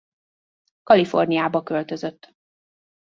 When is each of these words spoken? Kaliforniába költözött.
Kaliforniába 0.83 1.63
költözött. 1.63 2.33